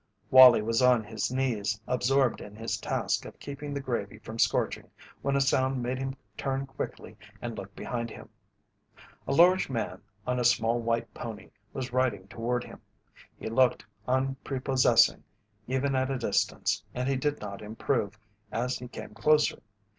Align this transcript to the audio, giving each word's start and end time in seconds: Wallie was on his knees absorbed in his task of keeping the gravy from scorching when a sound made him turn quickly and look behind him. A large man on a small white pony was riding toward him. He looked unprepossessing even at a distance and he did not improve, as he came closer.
Wallie 0.31 0.63
was 0.63 0.81
on 0.81 1.03
his 1.03 1.31
knees 1.31 1.79
absorbed 1.85 2.41
in 2.41 2.55
his 2.55 2.77
task 2.79 3.23
of 3.23 3.39
keeping 3.39 3.71
the 3.71 3.79
gravy 3.79 4.17
from 4.17 4.39
scorching 4.39 4.89
when 5.21 5.35
a 5.35 5.41
sound 5.41 5.83
made 5.83 5.99
him 5.99 6.15
turn 6.35 6.65
quickly 6.65 7.15
and 7.39 7.55
look 7.55 7.75
behind 7.75 8.09
him. 8.09 8.27
A 9.27 9.31
large 9.31 9.69
man 9.69 10.01
on 10.25 10.39
a 10.39 10.43
small 10.43 10.81
white 10.81 11.13
pony 11.13 11.51
was 11.71 11.93
riding 11.93 12.27
toward 12.29 12.63
him. 12.63 12.81
He 13.37 13.47
looked 13.47 13.85
unprepossessing 14.07 15.23
even 15.67 15.93
at 15.93 16.09
a 16.09 16.17
distance 16.17 16.83
and 16.95 17.07
he 17.07 17.15
did 17.15 17.39
not 17.39 17.61
improve, 17.61 18.17
as 18.51 18.79
he 18.79 18.87
came 18.87 19.13
closer. 19.13 19.61